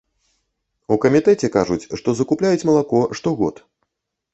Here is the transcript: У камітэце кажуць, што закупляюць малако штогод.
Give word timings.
У 0.95 0.97
камітэце 1.03 1.47
кажуць, 1.57 1.87
што 2.01 2.09
закупляюць 2.23 2.67
малако 2.71 3.07
штогод. 3.21 3.67